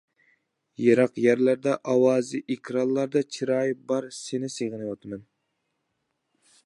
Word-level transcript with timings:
يىراق 0.83 1.19
يەرلەردە 1.25 1.75
ئاۋازى، 1.91 2.41
ئېكرانلاردا 2.55 3.23
چىرايى 3.37 3.77
بار 3.93 4.09
سېنى 4.21 4.51
سېغىنىۋاتىمەن. 4.57 5.27